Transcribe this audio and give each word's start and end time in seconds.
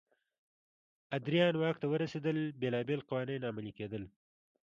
ادریان 1.17 1.55
واک 1.61 1.75
ته 1.81 1.87
ورسېدل 1.89 2.37
بېلابېل 2.61 3.01
قوانین 3.09 3.41
عملي 3.49 3.71
کېدل. 3.79 4.03